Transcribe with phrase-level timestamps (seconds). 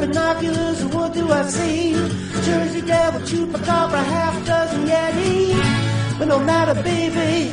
[0.00, 1.92] binoculars, what do I see?
[2.44, 6.18] Jersey Devil, Chupacabra, half dozen Yeti.
[6.18, 7.50] But no matter, baby,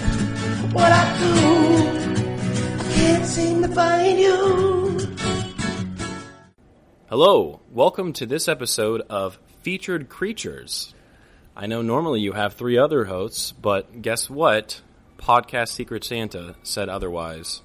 [0.71, 1.33] what I do,
[2.79, 4.99] I can't seem to find you.
[7.09, 10.93] Hello, welcome to this episode of Featured Creatures.
[11.55, 14.81] I know normally you have three other hosts, but guess what?
[15.17, 17.61] Podcast Secret Santa said otherwise.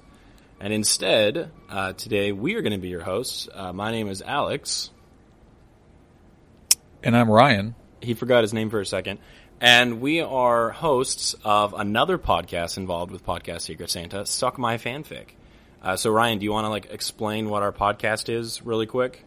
[0.61, 3.49] And instead, uh, today we are going to be your hosts.
[3.51, 4.91] Uh, my name is Alex.
[7.01, 7.73] And I'm Ryan.
[7.99, 9.17] He forgot his name for a second.
[9.59, 15.29] And we are hosts of another podcast involved with Podcast Secret Santa, Suck My Fanfic.
[15.81, 19.25] Uh, so Ryan, do you want to like explain what our podcast is really quick?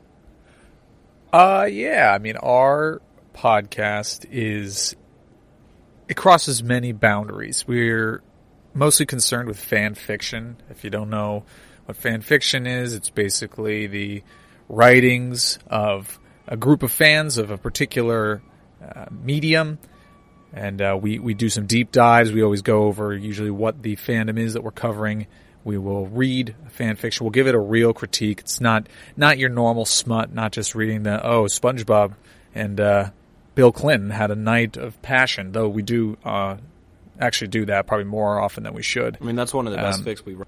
[1.32, 2.12] Uh, yeah.
[2.14, 3.02] I mean, our
[3.34, 4.94] podcast is
[6.08, 7.66] it crosses many boundaries.
[7.66, 8.22] We're
[8.74, 10.56] mostly concerned with fan fiction.
[10.70, 11.44] If you don't know
[11.86, 14.22] what fan fiction is, it's basically the
[14.68, 18.42] writings of a group of fans of a particular
[18.82, 19.78] uh, medium.
[20.52, 22.30] And uh, we, we do some deep dives.
[22.32, 25.26] We always go over usually what the fandom is that we're covering.
[25.64, 27.24] We will read fan fiction.
[27.24, 28.40] We'll give it a real critique.
[28.40, 32.14] It's not not your normal smut, not just reading the oh SpongeBob
[32.54, 33.10] and uh,
[33.54, 35.52] Bill Clinton had a night of passion.
[35.52, 36.56] Though we do uh,
[37.20, 39.18] actually do that probably more often than we should.
[39.20, 40.46] I mean, that's one of the best Um, fics we read.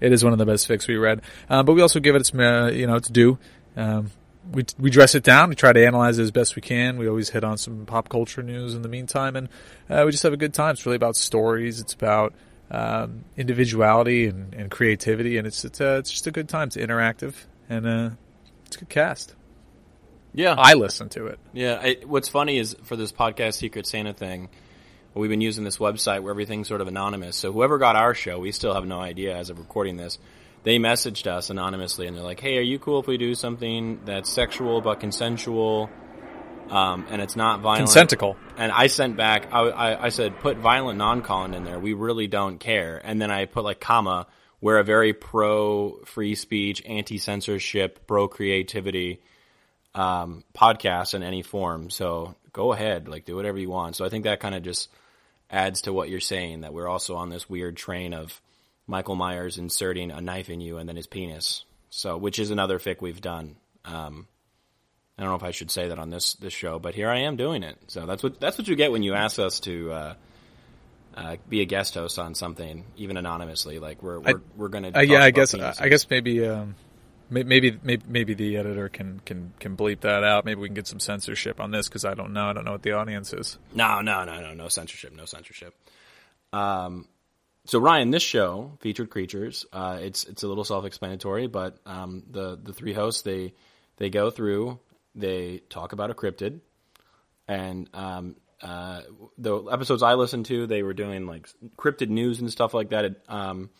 [0.00, 2.20] It is one of the best fics we read, uh, but we also give it
[2.20, 3.38] its uh, you know its due.
[3.76, 4.10] Um,
[4.50, 5.50] we we dress it down.
[5.50, 6.96] We try to analyze it as best we can.
[6.96, 9.48] We always hit on some pop culture news in the meantime, and
[9.88, 10.72] uh, we just have a good time.
[10.72, 11.80] It's really about stories.
[11.80, 12.34] It's about
[12.70, 16.68] um, individuality and, and creativity, and it's it's uh, it's just a good time.
[16.68, 17.34] It's interactive,
[17.68, 18.10] and uh,
[18.66, 19.34] it's a good cast.
[20.32, 21.38] Yeah, I listen to it.
[21.52, 24.48] Yeah, I, what's funny is for this podcast Secret Santa thing,
[25.14, 27.36] we've been using this website where everything's sort of anonymous.
[27.36, 30.18] So whoever got our show, we still have no idea as of recording this.
[30.62, 34.00] They messaged us anonymously and they're like, "Hey, are you cool if we do something
[34.04, 35.88] that's sexual but consensual,
[36.68, 38.36] um, and it's not violent?" Consentical.
[38.56, 41.78] And I sent back, I, I, I said, put violent non-colon in there.
[41.78, 43.00] We really don't care.
[43.02, 44.26] And then I put like comma,
[44.60, 49.22] we're a very pro free speech, anti censorship, pro creativity
[49.94, 51.88] um, podcast in any form.
[51.88, 53.96] So go ahead, like do whatever you want.
[53.96, 54.90] So I think that kind of just
[55.50, 58.40] adds to what you're saying that we're also on this weird train of
[58.86, 61.64] Michael Myers inserting a knife in you and then his penis.
[61.90, 63.56] So which is another fic we've done.
[63.84, 64.28] Um,
[65.18, 67.20] I don't know if I should say that on this this show, but here I
[67.20, 67.76] am doing it.
[67.88, 70.14] So that's what that's what you get when you ask us to uh,
[71.14, 73.78] uh, be a guest host on something, even anonymously.
[73.78, 74.98] Like we're we're, we're going to.
[74.98, 76.74] Uh, yeah, I guess I guess maybe um,
[77.30, 80.44] maybe maybe maybe the editor can can can bleep that out.
[80.44, 82.46] Maybe we can get some censorship on this because I don't know.
[82.46, 83.58] I don't know what the audience is.
[83.72, 85.74] No, no, no, no, no censorship, no censorship.
[86.52, 87.06] Um,
[87.66, 89.66] so Ryan, this show featured creatures.
[89.72, 93.54] Uh, it's it's a little self-explanatory, but um, the the three hosts they
[93.96, 94.78] they go through,
[95.14, 96.60] they talk about a cryptid,
[97.46, 99.02] and um, uh,
[99.38, 103.04] the episodes I listened to, they were doing like cryptid news and stuff like that.
[103.04, 103.70] It, um,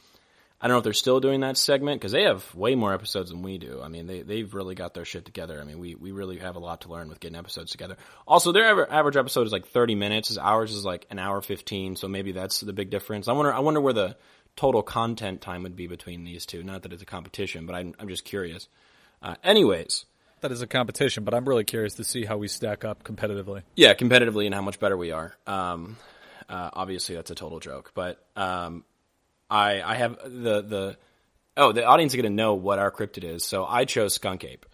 [0.62, 3.30] I don't know if they're still doing that segment because they have way more episodes
[3.30, 3.80] than we do.
[3.82, 5.58] I mean, they they've really got their shit together.
[5.60, 7.96] I mean, we we really have a lot to learn with getting episodes together.
[8.26, 10.36] Also, their aver- average episode is like thirty minutes.
[10.36, 11.96] Ours is like an hour fifteen.
[11.96, 13.26] So maybe that's the big difference.
[13.26, 14.16] I wonder I wonder where the
[14.56, 16.62] total content time would be between these two.
[16.62, 18.68] Not that it's a competition, but I'm I'm just curious.
[19.22, 20.04] Uh, anyways,
[20.42, 23.62] That is a competition, but I'm really curious to see how we stack up competitively.
[23.76, 25.34] yeah, competitively and how much better we are.
[25.46, 25.96] Um,
[26.48, 28.84] uh, obviously, that's a total joke, but um,
[29.50, 30.96] I I have the the
[31.56, 33.44] oh the audience is going to know what our cryptid is.
[33.44, 34.64] So I chose skunk ape.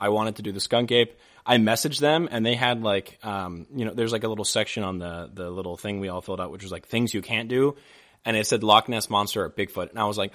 [0.00, 1.18] I wanted to do the skunk ape.
[1.44, 4.84] I messaged them and they had like um, you know there's like a little section
[4.84, 7.48] on the the little thing we all filled out, which was like things you can't
[7.48, 7.76] do,
[8.24, 10.34] and it said Loch Ness monster or Bigfoot, and I was like.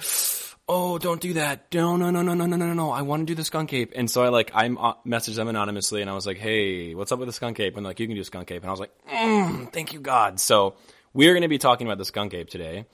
[0.67, 1.71] Oh, don't do that!
[1.75, 2.89] No, no, no, no, no, no, no, no!
[2.89, 5.47] I want to do the skunk ape, and so I like I uh, messaged them
[5.47, 8.07] anonymously, and I was like, "Hey, what's up with the skunk ape?" And like, "You
[8.07, 10.73] can do skunk ape," and I was like, mm, "Thank you, God." So
[11.13, 12.87] we're going to be talking about the skunk ape today,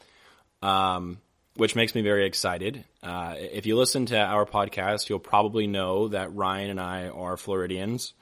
[0.61, 1.19] um,
[1.55, 2.83] which makes me very excited.
[3.03, 7.37] Uh, if you listen to our podcast, you'll probably know that Ryan and I are
[7.37, 8.13] Floridians.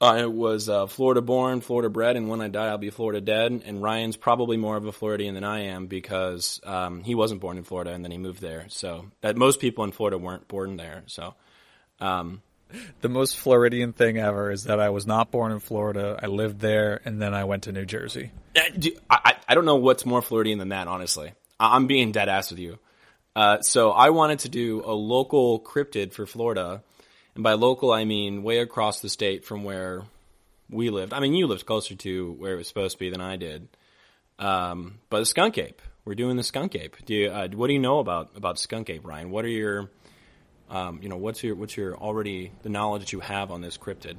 [0.00, 3.62] I was uh, Florida born, Florida bred, and when I die, I'll be Florida dead.
[3.64, 7.56] And Ryan's probably more of a Floridian than I am because um, he wasn't born
[7.56, 8.66] in Florida and then he moved there.
[8.68, 11.04] So that most people in Florida weren't born there.
[11.06, 11.34] So
[12.00, 12.42] um,
[13.00, 16.18] The most Floridian thing ever is that I was not born in Florida.
[16.20, 18.32] I lived there, and then I went to New Jersey.
[19.08, 21.32] I, I don't know what's more Floridian than that, honestly.
[21.60, 22.78] I'm being dead ass with you.
[23.36, 26.82] Uh, so I wanted to do a local cryptid for Florida.
[27.34, 30.02] And by local, I mean way across the state from where
[30.70, 31.12] we lived.
[31.12, 33.68] I mean, you lived closer to where it was supposed to be than I did.
[34.38, 35.82] Um, but the skunk ape.
[36.04, 36.96] We're doing the skunk ape.
[37.06, 39.30] Do you, uh, what do you know about, about skunk ape, Ryan?
[39.30, 39.90] What are your
[40.70, 43.76] Um, you know, what's your what's your already the knowledge that you have on this
[43.78, 44.16] cryptid?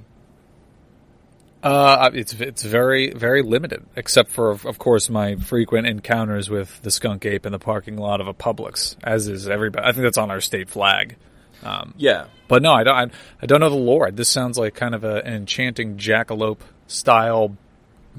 [1.63, 6.91] Uh, it's it's very very limited, except for of course my frequent encounters with the
[6.91, 9.83] skunk ape in the parking lot of a Publix, as is everybody.
[9.87, 11.15] I think that's on our state flag.
[11.63, 12.95] Um, Yeah, but no, I don't.
[12.95, 14.11] I, I don't know the lore.
[14.11, 17.57] This sounds like kind of a, an enchanting jackalope style,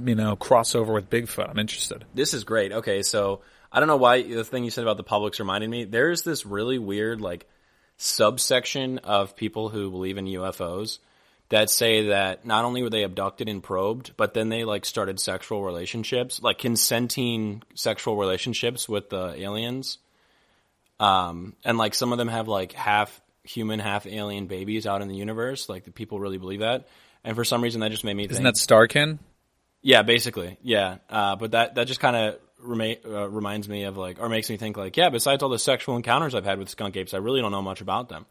[0.05, 1.49] you know, crossover with Bigfoot.
[1.49, 2.05] I'm interested.
[2.15, 2.73] This is great.
[2.73, 5.85] Okay, so I don't know why the thing you said about the Publix reminded me.
[5.85, 7.47] There's this really weird like
[7.97, 10.99] subsection of people who believe in UFOs
[11.49, 15.21] that say that not only were they abducted and probed, but then they like started
[15.21, 19.99] sexual relationships, like consenting sexual relationships with the aliens.
[20.99, 25.09] Um, and like some of them have like half human, half alien babies out in
[25.09, 25.69] the universe.
[25.69, 26.89] Like the people really believe that.
[27.23, 28.57] And for some reason, that just made me think Isn't think.
[28.57, 29.19] that Starkin?
[29.83, 30.99] Yeah, basically, yeah.
[31.09, 34.51] Uh, but that that just kind of rema- uh, reminds me of like, or makes
[34.51, 35.11] me think like, yeah.
[35.11, 37.81] Besides all the sexual encounters I've had with skunk apes, I really don't know much
[37.81, 38.27] about them.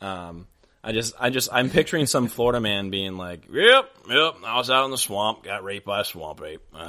[0.00, 0.46] Um,
[0.82, 4.70] I just, I just, I'm picturing some Florida man being like, "Yep, yep, I was
[4.70, 6.62] out in the swamp, got raped by a swamp ape."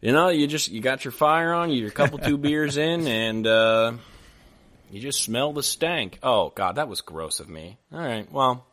[0.00, 3.06] You know, you just you got your fire on, you're a couple two beers in,
[3.06, 3.92] and uh,
[4.90, 6.18] you just smell the stank.
[6.22, 7.78] Oh God, that was gross of me.
[7.90, 8.66] All right, well.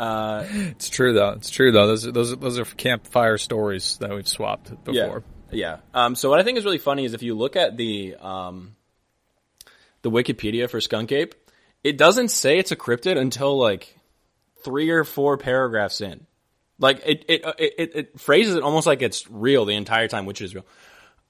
[0.00, 1.30] It's true though.
[1.30, 1.86] It's true though.
[1.86, 5.22] Those are- those are- those are campfire stories that we've swapped before.
[5.50, 5.50] Yeah.
[5.50, 5.76] Yeah.
[5.94, 8.76] Um, so what I think is really funny is if you look at the um,
[10.02, 11.34] the Wikipedia for skunk ape,
[11.82, 13.98] it doesn't say it's a cryptid until like
[14.64, 16.26] three or four paragraphs in.
[16.78, 20.26] Like it it it, it, it phrases it almost like it's real the entire time,
[20.26, 20.66] which is real.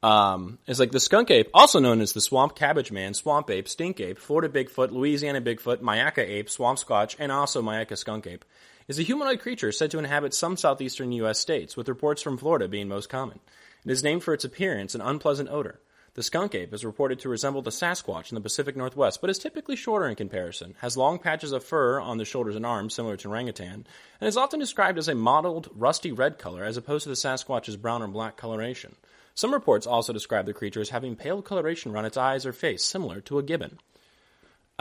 [0.03, 3.69] Um, it's like the skunk ape, also known as the swamp cabbage man, swamp ape,
[3.69, 8.45] stink ape, Florida Bigfoot, Louisiana Bigfoot, Myakka ape, swamp squatch, and also Myakka skunk ape,
[8.87, 11.41] is a humanoid creature said to inhabit some southeastern U.S.
[11.41, 13.41] states, with reports from Florida being most common.
[13.85, 15.81] It is named for its appearance and unpleasant odor.
[16.15, 19.39] The skunk ape is reported to resemble the Sasquatch in the Pacific Northwest, but is
[19.39, 23.17] typically shorter in comparison, has long patches of fur on the shoulders and arms similar
[23.17, 23.85] to orangutan,
[24.21, 27.77] and is often described as a mottled, rusty red color as opposed to the Sasquatch's
[27.77, 28.95] brown or black coloration.
[29.39, 32.83] Some reports also describe the creature as having pale coloration around its eyes or face,
[32.83, 33.79] similar to a gibbon.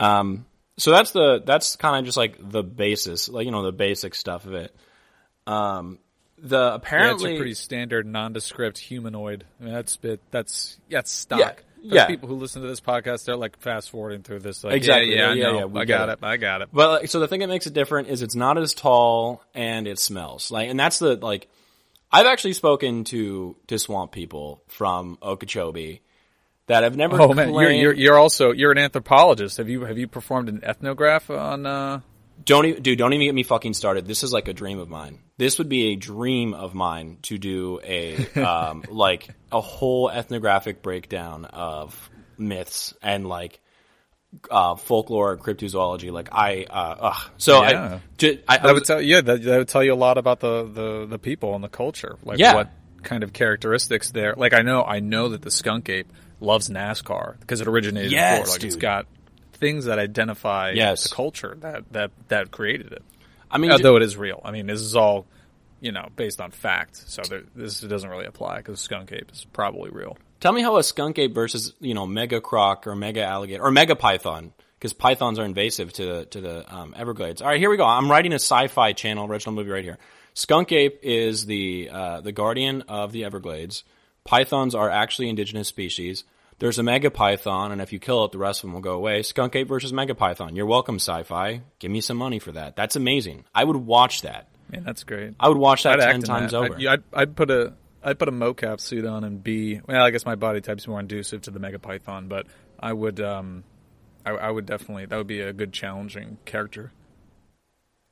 [0.00, 0.46] Um,
[0.76, 4.16] so that's the that's kind of just like the basis, like you know the basic
[4.16, 4.74] stuff of it.
[5.46, 6.00] Um,
[6.38, 9.44] the Yeah, it's apparently a pretty standard nondescript humanoid.
[9.60, 10.20] I mean, that's bit.
[10.32, 11.38] That's that's stock.
[11.38, 12.06] Yeah, There's yeah.
[12.06, 14.64] people who listen to this podcast, they're like fast forwarding through this.
[14.64, 15.14] Like, Exactly.
[15.14, 16.18] Yeah, yeah, Yeah, yeah, I got it.
[16.18, 16.24] it.
[16.24, 16.70] I got it.
[16.72, 19.86] Well, like, so the thing that makes it different is it's not as tall and
[19.86, 21.48] it smells like, and that's the like.
[22.10, 26.00] I've actually spoken to to swamp people from Okeechobee
[26.66, 27.20] that have never.
[27.20, 29.58] Oh man, you're, you're you're also you're an anthropologist.
[29.58, 31.66] Have you have you performed an ethnograph on?
[31.66, 32.00] uh
[32.44, 34.06] Don't even, dude, don't even get me fucking started.
[34.06, 35.18] This is like a dream of mine.
[35.36, 40.82] This would be a dream of mine to do a, um, like a whole ethnographic
[40.82, 43.60] breakdown of myths and like,
[44.50, 46.10] uh, folklore and cryptozoology.
[46.12, 47.30] Like I, uh, ugh.
[47.38, 47.94] So Yeah.
[47.94, 50.18] I, ju- I, I was- would tell yeah that, that would tell you a lot
[50.18, 52.16] about the, the, the people and the culture.
[52.24, 52.54] Like Yeah.
[52.54, 52.70] what
[53.02, 54.34] kind of characteristics there.
[54.36, 58.38] Like I know I know that the skunk ape loves NASCAR because it originated Yes,
[58.40, 58.50] in Florida.
[58.52, 58.82] Like it's dude.
[58.82, 59.06] got
[59.54, 61.08] things that identify Yes.
[61.08, 63.02] the culture that that that created it.
[63.50, 64.42] I mean, Although it is real.
[64.44, 65.26] I mean, this is all
[65.80, 66.96] you know based on fact.
[66.96, 70.18] So there, this doesn't really apply because skunk ape is probably real.
[70.40, 73.70] Tell me how a skunk ape versus you know mega croc or mega alligator or
[73.70, 77.42] mega python because pythons are invasive to the to the um, Everglades.
[77.42, 77.84] All right, here we go.
[77.84, 79.98] I'm writing a sci-fi channel original movie right here.
[80.34, 83.82] Skunk ape is the uh, the guardian of the Everglades.
[84.24, 86.24] Pythons are actually indigenous species.
[86.60, 88.94] There's a mega python, and if you kill it, the rest of them will go
[88.94, 89.22] away.
[89.22, 90.56] Skunk ape versus mega python.
[90.56, 91.62] You're welcome, sci-fi.
[91.78, 92.74] Give me some money for that.
[92.74, 93.44] That's amazing.
[93.54, 94.48] I would watch that.
[94.70, 95.34] Man, that's great.
[95.40, 96.58] I would watch that I'd ten times that.
[96.58, 96.74] over.
[96.74, 100.02] I'd, I'd put a I'd put a mocap suit on and be well.
[100.02, 102.46] I guess my body type's more conducive to the Megapython, but
[102.78, 103.64] I would um,
[104.24, 106.92] I, I would definitely that would be a good challenging character.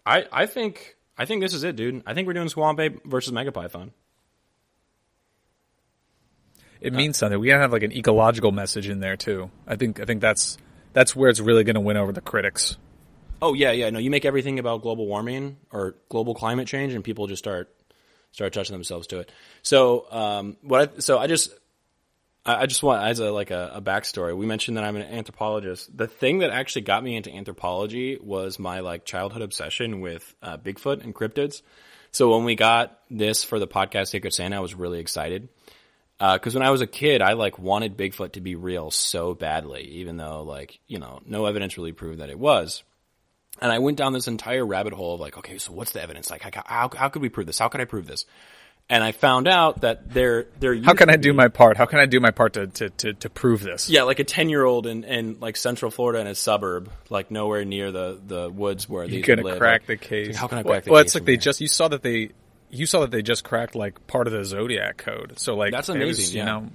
[0.05, 2.03] I, I think I think this is it, dude.
[2.07, 3.91] I think we're doing Swamp versus Megapython.
[6.81, 7.39] It means something.
[7.41, 9.51] We gotta have like an ecological message in there too.
[9.67, 10.59] I think I think that's
[10.93, 12.77] that's where it's really going to win over the critics.
[13.43, 13.91] Oh yeah, yeah.
[13.91, 17.75] No, you make everything about global warming or global climate change, and people just start
[18.37, 19.33] start touching themselves to it.
[19.63, 20.93] So, um, what?
[20.97, 21.55] I, so I just
[22.45, 24.37] I, I just want as a like a, a backstory.
[24.37, 25.97] We mentioned that I'm an anthropologist.
[25.97, 30.59] The thing that actually got me into anthropology was my like childhood obsession with uh,
[30.59, 31.63] Bigfoot and cryptids.
[32.13, 35.49] So when we got this for the podcast Sacred Santa, I was really excited.
[36.19, 39.83] because when I was a kid, I like wanted Bigfoot to be real so badly,
[40.01, 42.83] even though like you know no evidence really proved that it was.
[43.61, 46.31] And I went down this entire rabbit hole of like, okay, so what's the evidence?
[46.31, 47.59] Like, how how, how could we prove this?
[47.59, 48.25] How could I prove this?
[48.89, 51.77] and I found out that they're they're How can I do usually- my part?
[51.77, 53.91] How can I do my part to to to, to prove this?
[53.91, 57.33] yeah like a ten year old in, in like Central Florida in a suburb like
[57.33, 59.59] nowhere near the the woods where You're these gonna live.
[59.59, 60.37] crack like, the case.
[60.37, 61.09] How can I Well- crack the well, case?
[61.09, 62.31] it's like they just you saw that they
[62.71, 65.33] you saw that they just cracked like part of the zodiac code.
[65.41, 66.45] So like That's it was, amazing, you yeah.
[66.45, 66.69] know,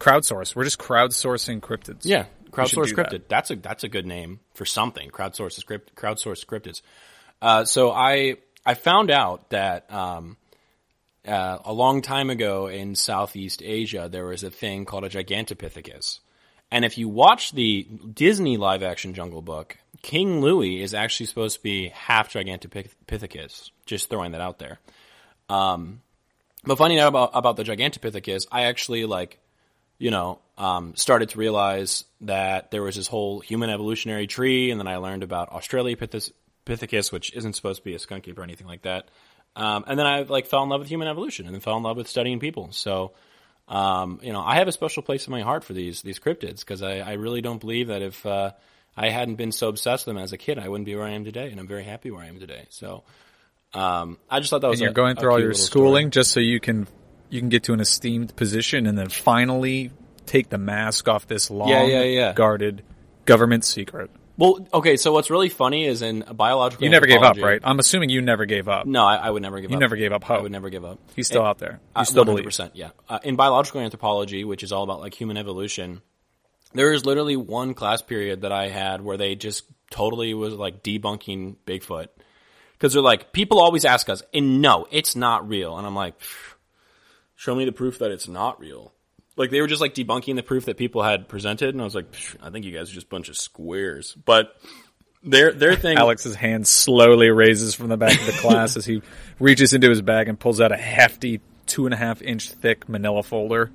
[0.00, 0.56] crowdsource.
[0.56, 2.00] We're just crowdsourcing cryptids.
[2.02, 3.28] Yeah, crowdsource do that.
[3.28, 5.10] That's a that's a good name for something.
[5.10, 6.80] Crowdsource script crowdsource scripted.
[7.40, 10.36] Uh, so I I found out that um,
[11.26, 16.20] uh, a long time ago in Southeast Asia there was a thing called a Gigantopithecus,
[16.70, 21.56] and if you watch the Disney live action Jungle Book, King Louis is actually supposed
[21.56, 23.70] to be half Gigantopithecus.
[23.86, 24.78] Just throwing that out there.
[25.48, 26.02] Um,
[26.64, 29.38] but finding out about about the Gigantopithecus, I actually like
[30.00, 34.78] you know, um, started to realize that there was this whole human evolutionary tree, and
[34.78, 38.66] then I learned about Australopithecus, which isn't supposed to be a skunk ape or anything
[38.66, 39.08] like that.
[39.56, 41.82] Um, and then I like fell in love with human evolution, and then fell in
[41.82, 42.68] love with studying people.
[42.72, 43.12] So,
[43.68, 46.60] um, you know, I have a special place in my heart for these these cryptids
[46.60, 48.52] because I, I really don't believe that if uh,
[48.94, 51.12] I hadn't been so obsessed with them as a kid, I wouldn't be where I
[51.12, 52.66] am today, and I'm very happy where I am today.
[52.68, 53.02] So,
[53.72, 55.84] um, I just thought that was And you're a- going through all your little story.
[55.86, 56.86] schooling just so you can
[57.30, 59.90] you can get to an esteemed position and then finally
[60.30, 62.32] take the mask off this long Yeah, yeah, yeah.
[62.32, 62.82] guarded
[63.26, 64.10] government secret.
[64.36, 66.84] Well, okay, so what's really funny is in biological.
[66.84, 67.60] You never gave up, right?
[67.62, 68.86] I'm assuming you never gave up.
[68.86, 69.80] No, I, I would never give You up.
[69.80, 70.38] You never gave up hope.
[70.38, 70.98] I would never give up.
[71.14, 71.72] He's still And- out there.
[71.72, 72.70] You Uh, still 100%, believe.
[72.74, 72.90] Yeah.
[73.08, 76.00] Uh, in biological anthropology, which is all about like human evolution,
[76.72, 80.82] there is literally one class period that I had where they just totally was like
[80.82, 82.06] debunking Bigfoot.
[82.72, 85.76] Because they're like, people always ask us, and no, it's not real.
[85.76, 86.14] And I'm like,
[87.36, 88.94] show me the proof that it's not real.
[89.40, 91.94] Like they were just like debunking the proof that people had presented, and I was
[91.94, 94.12] like, I think you guys are just a bunch of squares.
[94.12, 94.54] But
[95.22, 99.00] their their thing, Alex's hand slowly raises from the back of the class as he
[99.40, 102.86] reaches into his bag and pulls out a hefty two and a half inch thick
[102.86, 103.70] manila folder.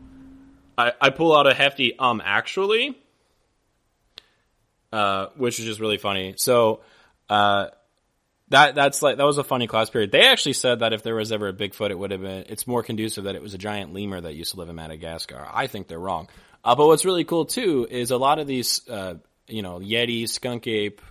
[0.78, 2.96] I, I pull out a hefty um actually,
[4.94, 6.36] uh, which is just really funny.
[6.38, 6.82] So,
[7.28, 7.70] uh,
[8.50, 10.12] that that's like that was a funny class period.
[10.12, 12.46] They actually said that if there was ever a Bigfoot, it would have been.
[12.48, 15.48] It's more conducive that it was a giant lemur that used to live in Madagascar.
[15.52, 16.30] I think they're wrong.
[16.64, 19.16] Uh, but what's really cool too is a lot of these, uh,
[19.48, 21.02] you know, Yeti, skunk ape,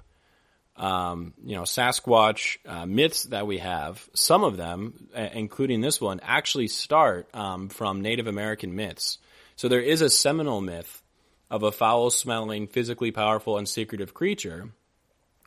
[0.77, 4.09] um, you know, Sasquatch uh, myths that we have.
[4.15, 9.19] Some of them, uh, including this one, actually start um, from Native American myths.
[9.57, 11.03] So there is a Seminole myth
[11.51, 14.71] of a foul-smelling, physically powerful, and secretive creature,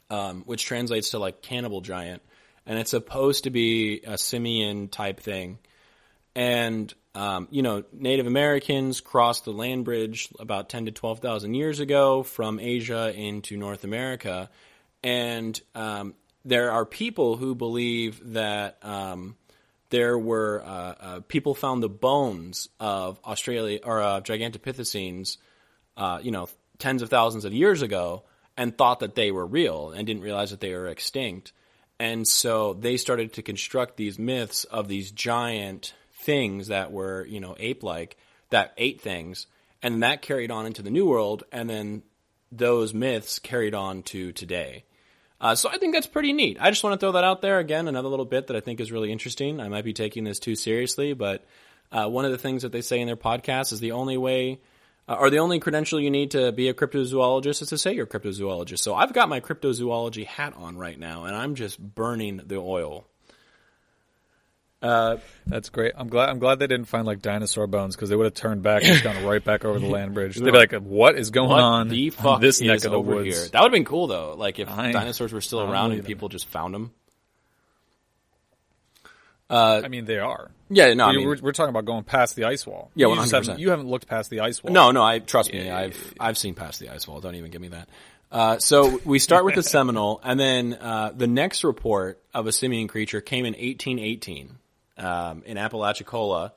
[0.09, 2.21] um, which translates to like cannibal giant,
[2.65, 5.59] and it's supposed to be a simian type thing.
[6.35, 11.55] And um, you know, Native Americans crossed the land bridge about ten to twelve thousand
[11.55, 14.49] years ago from Asia into North America,
[15.03, 16.13] and um,
[16.45, 19.35] there are people who believe that um,
[19.89, 25.37] there were uh, uh, people found the bones of Australia or uh, Gigantopithecines,
[26.21, 28.23] you know, tens of thousands of years ago,
[28.57, 31.53] and thought that they were real and didn't realize that they were extinct.
[31.99, 37.39] And so they started to construct these myths of these giant things that were, you
[37.39, 38.17] know, ape-like
[38.49, 39.47] that ate things,
[39.81, 42.01] and that carried on into the New World, and then
[42.51, 44.83] those myths carried on to today.
[45.39, 46.57] Uh, so I think that's pretty neat.
[46.59, 47.87] I just want to throw that out there again.
[47.87, 49.59] Another little bit that I think is really interesting.
[49.59, 51.45] I might be taking this too seriously, but
[51.91, 54.59] uh, one of the things that they say in their podcast is the only way,
[55.07, 58.05] uh, or the only credential you need to be a cryptozoologist is to say you're
[58.05, 58.79] a cryptozoologist.
[58.79, 63.05] So I've got my cryptozoology hat on right now, and I'm just burning the oil.
[64.81, 65.93] That's great.
[65.97, 66.29] I'm glad.
[66.29, 68.91] I'm glad they didn't find like dinosaur bones because they would have turned back and
[68.93, 70.35] just gone right back over the land bridge.
[70.37, 72.91] They'd be like, "What is going What on the on fuck this is neck of
[72.91, 73.47] the over woods?" here?
[73.49, 74.35] That would have been cool though.
[74.35, 76.93] Like if I- dinosaurs were still around and people just found them.
[79.49, 80.51] I mean, they are.
[80.69, 82.91] Yeah, no, I mean, we're, we're talking about going past the ice wall.
[82.93, 83.31] Yeah, you 100%.
[83.31, 84.73] haven't, you haven't looked past the ice wall.
[84.73, 85.69] No, no, I trust me.
[85.69, 87.21] I've I've seen past the ice wall.
[87.21, 87.87] Don't even give me that.
[88.29, 92.51] Uh, so we start with the Seminole, and then uh, the next report of a
[92.51, 94.57] simian creature came in 1818
[94.97, 96.51] um, in Apalachicola.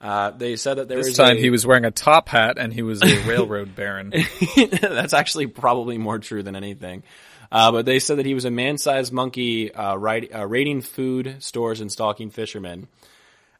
[0.00, 2.56] Uh, they said that there This was time a- he was wearing a top hat
[2.58, 4.14] and he was a railroad baron.
[4.80, 7.02] That's actually probably more true than anything.
[7.52, 11.36] Uh, but they said that he was a man-sized monkey uh, rid- uh, raiding food
[11.40, 12.86] stores and stalking fishermen.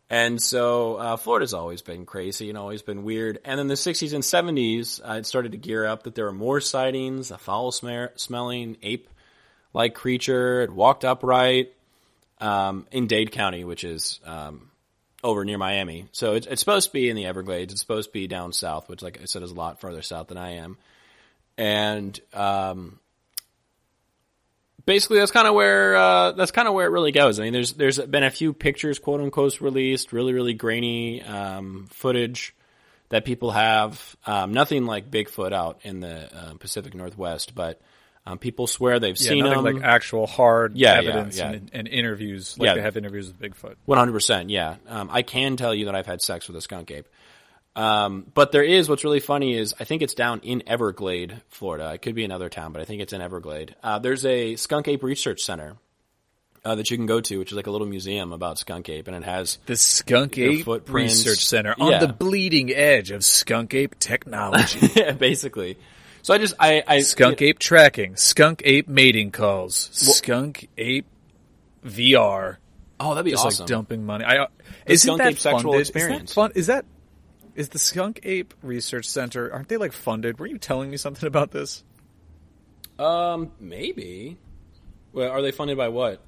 [0.08, 3.38] And so uh, Florida's always been crazy and always been weird.
[3.44, 6.32] And in the 60s and 70s, uh, it started to gear up that there were
[6.32, 10.62] more sightings, a foul-smelling ape-like creature.
[10.62, 11.72] It walked upright
[12.40, 14.70] um, in Dade County, which is um,
[15.22, 16.08] over near Miami.
[16.10, 17.72] So it's, it's supposed to be in the Everglades.
[17.72, 20.26] It's supposed to be down south, which, like I said, is a lot farther south
[20.26, 20.76] than I am.
[21.56, 22.98] And um,
[24.86, 27.38] basically that's kind of where uh, that's kind of where it really goes.
[27.40, 31.86] I mean, there's there's been a few pictures, quote unquote, released, really really grainy um,
[31.90, 32.54] footage
[33.10, 34.16] that people have.
[34.26, 37.80] Um, nothing like Bigfoot out in the uh, Pacific Northwest, but
[38.26, 39.64] um, people swear they've Yeah, seen them.
[39.64, 41.50] like actual hard Yeah, evidence yeah.
[41.52, 42.74] And, and interviews like Yeah.
[42.74, 43.76] they have interviews with Bigfoot.
[43.86, 44.76] One hundred percent, yeah.
[44.88, 47.08] Um, I can tell you that I've had sex with a skunk ape.
[47.76, 51.92] Um, but there is what's really funny is I think it's down in Everglade, Florida.
[51.94, 53.76] It could be another town, but I think it's in Everglade.
[53.82, 55.76] Uh, there's a skunk ape research center
[56.64, 59.06] uh, that you can go to, which is like a little museum about skunk ape,
[59.06, 61.24] and it has The Skunk Ape footprints.
[61.24, 61.98] Research Center on Yeah.
[62.00, 64.80] the bleeding edge of skunk ape technology.
[64.96, 65.78] yeah, basically.
[66.22, 71.06] So I just I, I skunk ape tracking, skunk ape mating calls, skunk ape
[71.86, 72.56] VR.
[72.98, 73.62] Oh, that'd be Just awesome.
[73.64, 74.24] like dumping money.
[74.26, 74.48] I,
[74.84, 76.30] isn't skunk that ape sexual experience.
[76.30, 76.52] Is that fun?
[76.54, 76.84] Is that
[77.60, 79.52] is the Skunk Ape Research Center?
[79.52, 80.38] Aren't they like funded?
[80.40, 81.84] Were you telling me something about this?
[82.98, 84.38] um, maybe.
[85.12, 86.22] Well, are they funded by what?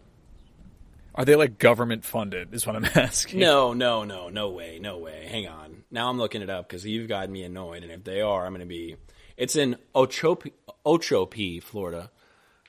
[1.14, 2.54] Are they like government funded?
[2.54, 3.40] Is what I'm asking.
[3.40, 5.26] No, no, no, no way, no way.
[5.30, 5.84] Hang on.
[5.90, 8.52] Now I'm looking it up because you've got me annoyed, and if they are, I'm
[8.52, 8.96] going to be.
[9.36, 10.52] It's in Ochopee,
[10.84, 12.10] Ochopee, Florida.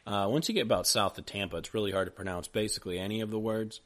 [0.08, 3.22] Uh, once you get about south of Tampa, it's really hard to pronounce basically any
[3.22, 3.82] of the words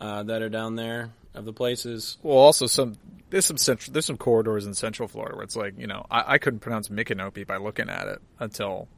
[0.00, 2.18] uh, that are down there of the places.
[2.22, 2.96] Well, also some
[3.30, 6.34] there's some central there's some corridors in Central Florida where it's like you know I,
[6.34, 8.88] I couldn't pronounce Micanopy by looking at it until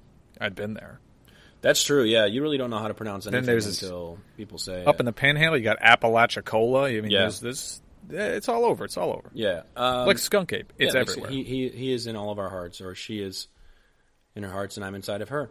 [0.41, 1.01] I'd been there.
[1.61, 2.05] That's true.
[2.05, 4.95] Yeah, you really don't know how to pronounce anything there's this- until people say Up
[4.97, 5.01] it.
[5.01, 6.85] in the Panhandle, you got Apalachicola.
[6.97, 7.21] I mean, Yeah.
[7.23, 7.81] there's this.
[8.11, 8.85] It's all over.
[8.85, 9.29] It's all over.
[9.35, 10.73] yeah, um, like skunk ape.
[10.79, 11.31] It's yeah, everywhere.
[11.31, 13.49] He, he he is in all of our hearts, or she is
[14.35, 15.51] in our hearts, and I'm inside of her.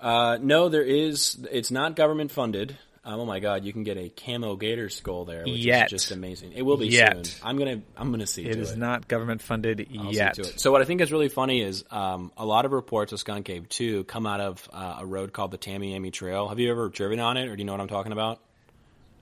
[0.00, 1.44] Uh, no, there is.
[1.50, 2.78] It's not government funded.
[3.08, 5.86] Um, oh my god, you can get a camo gator skull there, which Yet.
[5.86, 6.52] is just amazing.
[6.52, 7.24] It will be Yet.
[7.24, 7.34] soon.
[7.42, 8.78] I'm gonna I'm gonna see it to is it.
[8.78, 10.34] not government funded I'll see yet.
[10.34, 10.60] to it.
[10.60, 13.48] So what I think is really funny is um, a lot of reports of skunk
[13.48, 16.48] ape too come out of uh, a road called the Tamiami Trail.
[16.48, 18.40] Have you ever driven on it, or do you know what I'm talking about?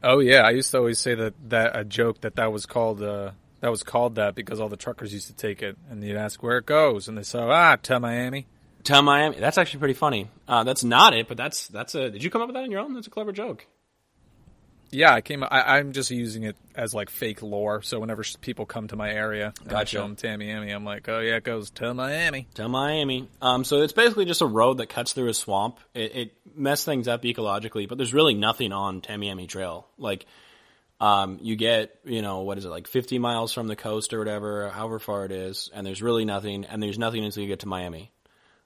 [0.03, 3.01] Oh yeah, I used to always say that that a joke that that was called
[3.01, 6.17] uh, that was called that because all the truckers used to take it and you'd
[6.17, 8.49] ask where it goes and they say ah to Miami.
[8.83, 9.39] To Miami.
[9.39, 10.29] That's actually pretty funny.
[10.49, 12.11] Uh, that's not it, but that's that's a.
[12.11, 12.95] Did you come up with that on your own?
[12.95, 13.65] That's a clever joke.
[14.91, 15.43] Yeah, I came.
[15.43, 17.83] I, I'm just using it as like fake lore.
[17.83, 21.21] So whenever people come to my area and I show them Tamiami, I'm like, oh
[21.21, 22.47] yeah, it goes to Miami.
[22.55, 23.29] to Miami.
[23.43, 25.81] Um, so it's basically just a road that cuts through a swamp.
[25.95, 29.87] It, it messed things up ecologically, but there's really nothing on Tamiami Trail.
[29.99, 30.27] Like,
[31.01, 34.19] um, you get, you know, what is it, like 50 miles from the coast or
[34.19, 37.61] whatever, however far it is, and there's really nothing, and there's nothing until you get
[37.61, 38.11] to Miami.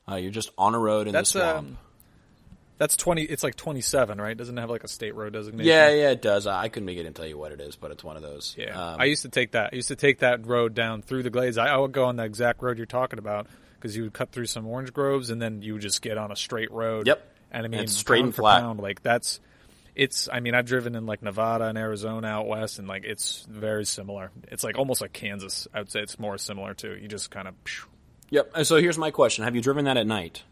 [0.08, 1.58] Uh, you're just on a road in That's the swamp.
[1.58, 1.78] um,
[2.80, 3.22] that's twenty.
[3.22, 4.36] It's like 27, right?
[4.36, 5.68] Doesn't it have like a state road designation.
[5.68, 6.46] yeah, yeah, it does.
[6.48, 8.56] I couldn't make it and tell you what it is, but it's one of those.
[8.58, 9.70] Yeah, Um, I used to take that.
[9.72, 11.58] I used to take that road down through the glades.
[11.58, 14.32] I, I would go on the exact road you're talking about because you would cut
[14.32, 17.06] through some orange groves and then you would just get on a straight road.
[17.06, 17.22] Yep.
[17.52, 18.62] and I mean it's straight and flat.
[18.62, 19.40] pound, like that's.
[19.94, 20.28] It's.
[20.32, 23.84] I mean, I've driven in like Nevada and Arizona out west, and like it's very
[23.84, 24.30] similar.
[24.48, 25.66] It's like almost like Kansas.
[25.74, 26.96] I would say it's more similar to.
[26.98, 27.54] You just kind of.
[28.30, 28.52] Yep.
[28.54, 30.44] And so here's my question: Have you driven that at night?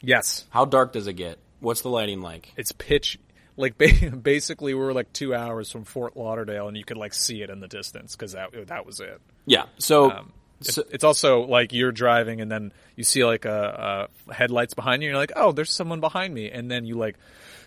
[0.00, 1.38] Yes, How dark does it get?
[1.60, 2.52] What's the lighting like?
[2.56, 3.18] it's pitch.
[3.56, 3.78] Like
[4.22, 7.50] basically, we were like two hours from Fort Lauderdale, and you could like see it
[7.50, 9.20] in the distance because that that was it.
[9.46, 9.64] Yeah.
[9.78, 14.32] So, Um, so it's also like you're driving and then you see like a, a
[14.32, 17.16] headlights behind you and you're like oh there's someone behind me and then you like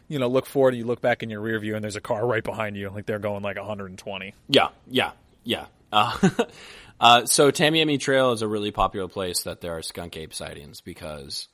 [0.07, 2.01] you know look forward and you look back in your rear view and there's a
[2.01, 5.11] car right behind you like they're going like 120 Yeah, yeah,
[5.43, 5.65] yeah.
[5.91, 6.17] Uh,
[6.99, 10.81] uh, so Tamiami Trail is a really popular place that there are skunk ape sightings
[10.81, 11.47] because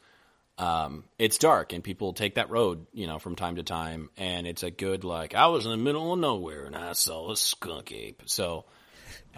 [0.58, 4.48] um, it's dark and people take that road, you know, from time to time, and
[4.48, 7.38] it's a good like I was in the middle of nowhere and I saw a
[7.38, 8.24] skunk ape.
[8.26, 8.66] So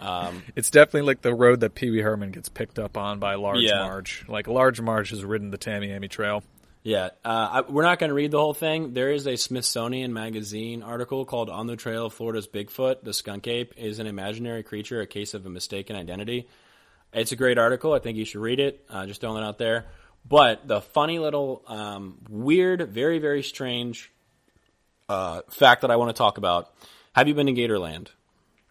[0.56, 3.60] it's definitely like the road that Pee Wee Herman gets picked up on by Large
[3.60, 3.80] Yeah.
[3.80, 6.42] Marge like Large Marge has ridden the Tamiami Trail
[6.88, 8.94] yeah, uh, I, we're not going to read the whole thing.
[8.94, 13.46] There is a Smithsonian Magazine article called "On the Trail of Florida's Bigfoot: The Skunk
[13.46, 16.48] Ape is an imaginary creature, a case of a mistaken identity."
[17.12, 17.92] It's a great article.
[17.92, 18.86] I think you should read it.
[18.88, 19.86] Uh, just throwing it out there.
[20.28, 24.12] But the funny little, um, weird, very, very strange
[25.08, 26.72] uh, fact that I want to talk about.
[27.14, 28.08] Have you been to Gatorland?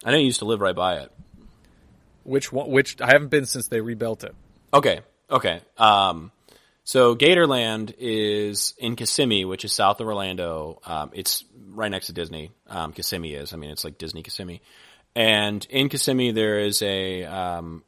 [0.04, 1.10] I know you used to live right by it.
[2.22, 4.34] which one which I haven't been since they rebuilt it
[4.72, 5.60] Okay, okay.
[5.76, 6.30] Um,
[6.84, 10.80] so Gatorland is in Kissimmee, which is south of Orlando.
[10.84, 12.50] Um, it's right next to Disney.
[12.66, 13.52] Um, Kissimmee is.
[13.52, 14.60] I mean, it's like Disney Kissimmee.
[15.14, 17.82] And in Kissimmee, there is a um,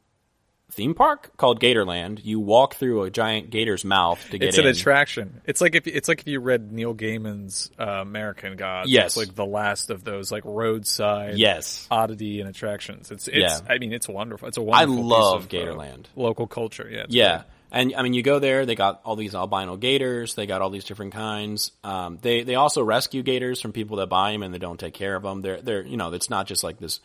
[0.71, 2.21] theme park called Gatorland.
[2.23, 4.65] You walk through a giant gator's mouth to get it's in.
[4.65, 5.41] an attraction.
[5.45, 8.89] It's like if it's like if you read Neil Gaiman's uh, American Gods.
[8.89, 9.07] Yes.
[9.07, 11.87] it's like the last of those like roadside Yes.
[11.91, 13.11] oddity and attractions.
[13.11, 13.59] It's it's Yeah.
[13.69, 14.47] I mean it's wonderful.
[14.47, 15.03] It's a wonderful.
[15.03, 16.05] I love piece of, uh, Gatorland.
[16.15, 16.89] local culture.
[16.91, 17.37] Yeah, Yeah.
[17.37, 17.45] great.
[17.73, 20.71] And I mean, you go there, they got all these albino gators, they got all
[20.71, 21.71] these different kinds.
[21.85, 24.93] Um, they they also rescue gators from people that buy them and they don't take
[24.93, 25.41] care of them.
[25.41, 26.99] They're they're you know it's not just like this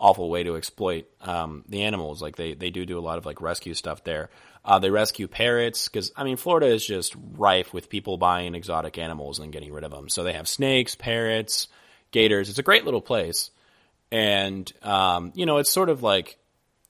[0.00, 2.22] awful way to exploit um, the animals.
[2.22, 4.30] Like they they do do a lot of like rescue stuff there.
[4.64, 8.98] Uh, they rescue parrots because I mean Florida is just rife with people buying exotic
[8.98, 10.08] animals and getting rid of them.
[10.08, 11.68] So they have snakes, parrots,
[12.10, 12.48] gators.
[12.48, 13.50] It's a great little place,
[14.10, 16.38] and um, you know it's sort of like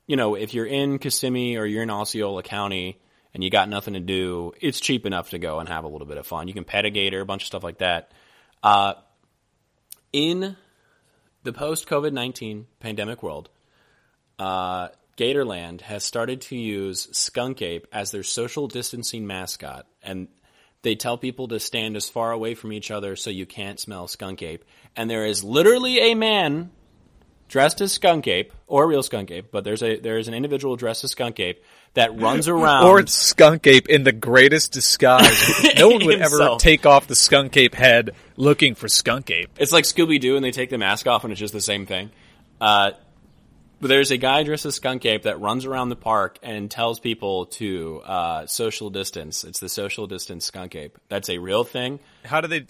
[0.06, 3.00] you know if you're in Kissimmee or you're in Osceola County
[3.34, 6.06] and you got nothing to do, it's cheap enough to go and have a little
[6.06, 6.48] bit of fun.
[6.48, 8.10] You can pet a gator, a bunch of stuff like that.
[8.62, 8.94] Uh,
[10.12, 10.56] in
[11.42, 13.48] the post COVID 19 pandemic world,
[14.38, 19.86] uh, Gatorland has started to use Skunk Ape as their social distancing mascot.
[20.02, 20.28] And
[20.82, 24.08] they tell people to stand as far away from each other so you can't smell
[24.08, 24.64] Skunk Ape.
[24.96, 26.70] And there is literally a man
[27.50, 30.34] dressed as Skunk Ape, or a real Skunk Ape, but there's a there is an
[30.34, 31.62] individual dressed as Skunk Ape
[31.94, 32.86] that runs around.
[32.86, 35.50] Or it's Skunk Ape in the greatest disguise.
[35.76, 36.62] no one would ever Himself.
[36.62, 39.50] take off the Skunk Ape head looking for Skunk Ape.
[39.58, 41.84] It's like Scooby Doo, and they take the mask off, and it's just the same
[41.86, 42.10] thing.
[42.60, 42.92] Uh,
[43.80, 47.00] but there's a guy dressed as Skunk Ape that runs around the park and tells
[47.00, 49.42] people to uh, social distance.
[49.42, 50.96] It's the social distance Skunk Ape.
[51.08, 51.98] That's a real thing.
[52.24, 52.66] How do they?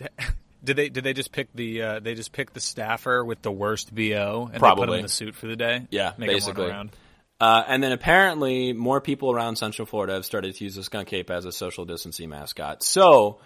[0.62, 0.88] Did they?
[0.88, 1.82] Did they just pick the?
[1.82, 4.00] Uh, they just pick the staffer with the worst bo
[4.44, 4.84] and they put Probably.
[4.88, 5.86] him in the suit for the day.
[5.90, 6.68] Yeah, Make basically.
[6.68, 6.90] around.
[7.40, 11.10] Uh, and then apparently more people around Central Florida have started to use the Skunk
[11.14, 12.82] Ape as a social distancing mascot.
[12.82, 13.40] So,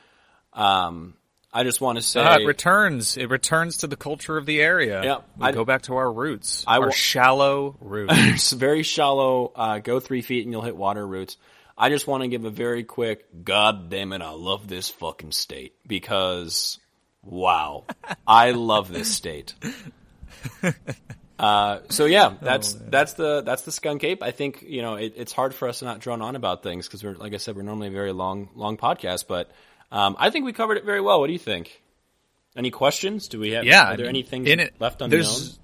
[0.53, 1.14] um,
[1.53, 3.16] I just want to say, Ah, it returns.
[3.16, 5.00] It returns to the culture of the area.
[5.05, 6.64] Yeah, we I- go back to our roots.
[6.66, 8.50] I our shallow roots.
[8.53, 9.53] very shallow.
[9.55, 11.37] Uh, go three feet and you'll hit water roots.
[11.79, 15.33] I just want to give a very quick, God damn it, I love this fucking
[15.33, 16.79] state because,
[17.27, 17.85] wow,
[18.27, 19.55] I love this state.
[21.39, 24.23] Uh, so yeah, that's that's the that's the skunk ape.
[24.23, 26.87] I think you know it, it's hard for us to not drone on about things
[26.87, 29.51] because we're like I said we're normally a very long long podcast, but
[29.91, 31.21] um, I think we covered it very well.
[31.21, 31.83] What do you think?
[32.57, 33.29] Any questions?
[33.29, 33.65] Do we have?
[33.65, 33.83] yeah.
[33.83, 35.11] Are I there mean, any things in it, left unknown?
[35.11, 35.59] There's,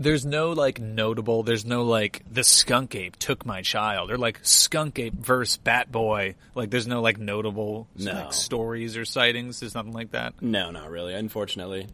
[0.00, 1.42] there's no like notable.
[1.42, 5.92] There's no like the skunk ape took my child or like skunk ape versus bat
[5.92, 6.34] boy.
[6.54, 8.12] Like there's no like notable No.
[8.14, 9.60] like stories or sightings.
[9.60, 10.40] There's nothing like that.
[10.40, 11.14] No, not really.
[11.14, 11.86] Unfortunately,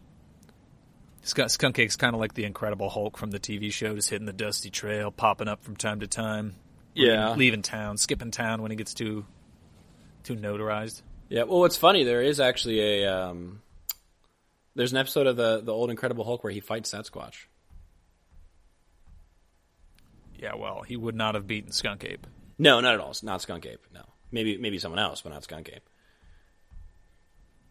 [1.23, 4.25] Skunk, skunk ape's kind of like the Incredible Hulk from the TV show, just hitting
[4.25, 6.55] the dusty trail, popping up from time to time.
[6.93, 7.25] Yeah.
[7.31, 9.25] leaving, leaving town, skipping town when he gets too
[10.23, 11.01] too notarized.
[11.29, 13.61] Yeah, well, what's funny, there is actually a um,
[14.75, 17.47] there's an episode of the the old Incredible Hulk where he fights Sasquatch.
[20.37, 22.27] Yeah, well, he would not have beaten Skunk Ape.
[22.57, 23.13] No, not at all.
[23.23, 23.85] Not Skunk Ape.
[23.93, 25.89] No, maybe maybe someone else, but not Skunk Ape.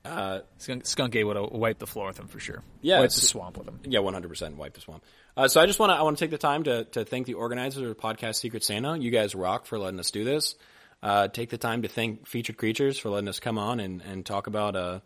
[0.05, 2.63] Uh, Skunk, Skunk Ape would have wiped the floor with him for sure.
[2.81, 3.81] Yeah, wiped the swamp with him.
[3.85, 5.03] yeah, one hundred percent wipe the swamp.
[5.37, 7.27] Uh, so I just want to I want to take the time to to thank
[7.27, 8.97] the organizers of the podcast Secret Santa.
[8.97, 10.55] You guys rock for letting us do this.
[11.03, 14.25] Uh, take the time to thank Featured Creatures for letting us come on and and
[14.25, 15.03] talk about a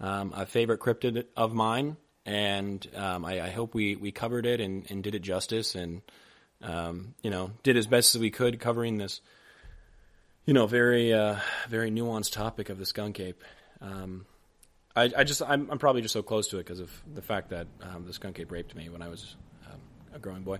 [0.00, 1.96] um, a favorite cryptid of mine.
[2.26, 6.00] And um, I, I hope we we covered it and, and did it justice and
[6.64, 9.20] um, you know did as best as we could covering this
[10.46, 11.36] you know very uh,
[11.68, 13.42] very nuanced topic of the skunk ape.
[13.80, 14.26] Um,
[14.96, 17.50] I, I just I'm, I'm probably just so close to it because of the fact
[17.50, 19.80] that um, the skunk ape raped me when I was um,
[20.14, 20.58] a growing boy,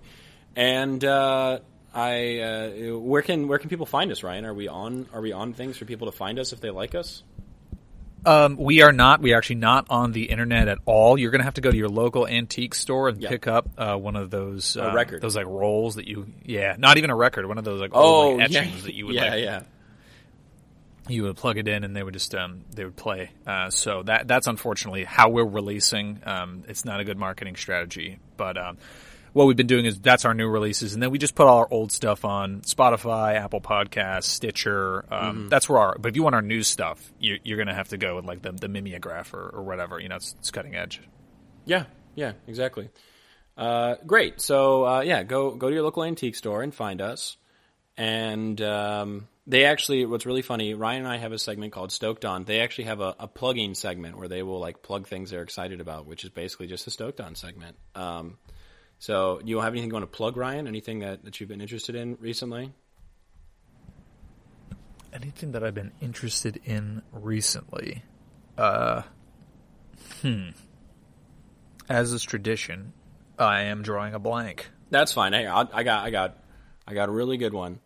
[0.55, 1.59] and uh,
[1.93, 4.45] I uh, where can where can people find us, Ryan?
[4.45, 6.95] Are we on Are we on things for people to find us if they like
[6.95, 7.23] us?
[8.25, 9.21] Um, we are not.
[9.21, 11.17] We are actually not on the internet at all.
[11.17, 13.29] You're going to have to go to your local antique store and Yeah.
[13.29, 15.21] pick up uh, one of those um, record.
[15.21, 16.27] those like rolls that you.
[16.43, 17.45] Yeah, not even a record.
[17.45, 19.63] One of those like Oh, old like, yeah, that you would yeah, like yeah.
[21.07, 23.29] you would plug it in and they would just um, they would play.
[23.45, 26.19] Uh, so that that's unfortunately how we're releasing.
[26.25, 28.77] Um, it's not a good marketing strategy, but um,
[29.35, 31.57] what we've been doing is that's our new releases, and then we just put all
[31.57, 35.03] our old stuff on Spotify, Apple Podcasts, Stitcher.
[35.11, 35.97] Um, That's where our.
[35.99, 38.23] But if you want our new stuff, you, you're going to have to go with
[38.23, 39.99] like the the mimeograph or, or whatever.
[39.99, 41.01] You know, it's, it's cutting edge.
[41.65, 41.83] Yeah,
[42.15, 42.87] yeah, exactly.
[43.57, 44.39] Uh, great.
[44.39, 47.35] So uh, yeah, go go to your local antique store and find us.
[47.97, 52.23] And um, they actually, what's really funny, Ryan and I have a segment called Stoked
[52.23, 52.45] On.
[52.45, 55.81] They actually have a, a plugging segment where they will like plug things they're excited
[55.81, 57.75] about, which is basically just a Stoked On segment.
[57.95, 58.37] Um,
[58.99, 60.67] so, do you have anything you want to plug, Ryan?
[60.67, 62.71] Anything that, that you've been interested in recently?
[65.13, 68.03] Anything that I've been interested in recently,
[68.57, 69.03] uh,
[70.21, 70.49] hmm.
[71.87, 72.93] As is tradition,
[73.37, 74.69] I am drawing a blank.
[74.89, 75.33] That's fine.
[75.35, 76.43] I, I got, I got,
[76.87, 77.79] I got a really good one.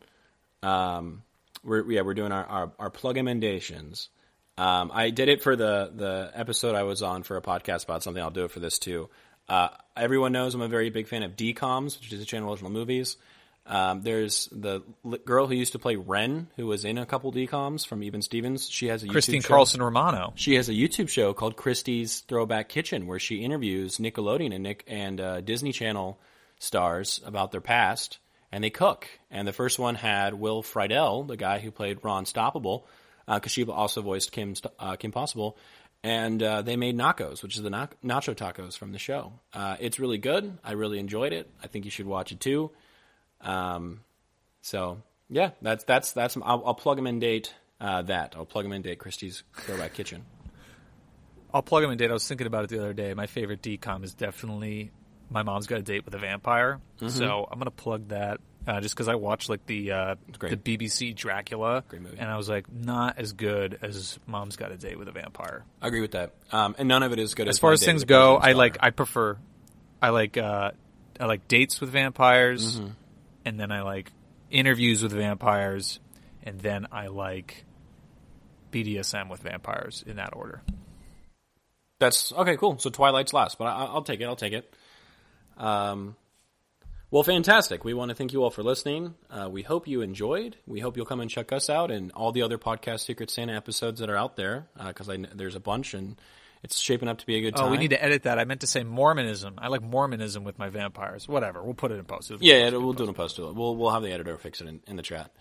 [0.64, 1.24] Um,
[1.64, 4.10] we're yeah, we're doing our our, our plug emendations.
[4.58, 8.04] Um, I did it for the the episode I was on for a podcast about
[8.04, 8.22] something.
[8.22, 9.10] I'll do it for this too.
[9.50, 12.72] Uh, everyone knows I'm a very big fan of DComs, which is channel of original
[12.72, 13.18] movies.
[13.66, 14.82] Um, there's the
[15.26, 18.68] girl who used to play Ren, who was in a couple DComs from Even Stevens.
[18.68, 19.48] She has a Christy YouTube show.
[19.48, 20.34] Carlson Romano.
[20.36, 24.84] She has a YouTube show called Christy's Throwback Kitchen, where she interviews Nickelodeon and Nick
[24.88, 26.20] and uh, Disney Channel
[26.58, 28.18] stars about their past,
[28.52, 29.08] and they cook.
[29.30, 32.84] And the first one had Will Friedle, the guy who played Ron Stoppable,
[33.28, 35.58] because she also voiced Kim uh, Kim Possible,
[36.04, 39.34] and uh, they made nachos, which is the nach- nacho tacos from the show.
[39.54, 40.58] Uh, it's really good.
[40.64, 41.50] I really enjoyed it.
[41.64, 42.72] I think you should watch it too.
[43.42, 44.02] Um,
[44.62, 46.38] so yeah, that's that's that's.
[46.38, 47.54] I'll, I'll plug them in date.
[47.82, 49.00] Uh, that I'll plug them in date.
[49.00, 50.26] Christy's Throwback Kitchen.
[51.54, 52.10] I'll plug him in date.
[52.10, 53.14] I was thinking about it the other day.
[53.14, 54.92] My favorite decom is definitely
[55.30, 56.80] My Mom's Got a Date with a Vampire.
[57.10, 60.56] So I'm gonna plug that uh, just because I watched like the uh, the.
[60.58, 62.18] BBC Dracula, Great movie.
[62.20, 65.64] and I was like, not as good as Mom's Got a Date with a Vampire.
[65.82, 66.34] I agree with that.
[66.52, 67.48] Um, and none of it is good.
[67.48, 69.38] As as far as things go, I like I prefer
[70.02, 70.72] I like uh,
[71.20, 72.90] I like dates with vampires, Mm-hmm.
[73.46, 74.12] and then I like
[74.52, 76.00] interviews with vampires,
[76.44, 77.66] and then I like
[78.72, 80.62] BDSM with vampires in that order.
[82.00, 82.56] That's okay.
[82.56, 82.78] Cool.
[82.80, 84.26] So Twilight's last, but I, I'll take it.
[84.26, 84.74] I'll take it.
[85.58, 86.16] Um,
[87.12, 87.84] well, fantastic.
[87.84, 89.16] We want to thank you all for listening.
[89.30, 90.56] Uh, we hope you enjoyed.
[90.68, 93.54] We hope you'll come and check us out and all the other podcast Secret Santa
[93.56, 96.20] episodes that are out there because I kn there's a bunch and
[96.62, 97.68] it's shaping up to be a good time.
[97.68, 98.38] Oh, we need to edit that.
[98.38, 99.56] I meant to say Mormonism.
[99.58, 101.28] I like Mormonism with my vampires.
[101.28, 101.64] Whatever.
[101.64, 102.30] We'll put it in post.
[102.32, 102.74] It'll Yeah, post.
[102.74, 103.40] yeah, we'll do it in post.
[103.40, 105.32] We'll we'll have the editor fix it in, in the chat.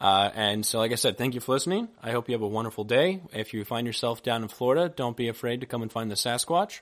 [0.00, 1.88] Uh, and so, like I said, thank you for listening.
[2.02, 3.22] I hope you have a wonderful day.
[3.32, 6.16] If you find yourself down in Florida, don't be afraid to come and find the
[6.16, 6.80] Sasquatch.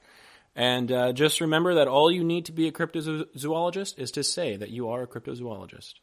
[0.55, 4.57] And uh, just remember that all you need to be a cryptozoologist is to say
[4.57, 5.95] that you are a cryptozoologist.